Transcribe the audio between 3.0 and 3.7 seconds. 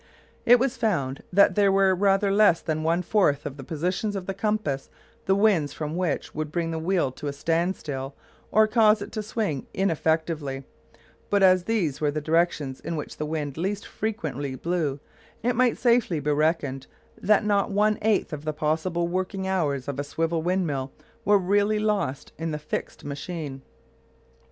fourth of the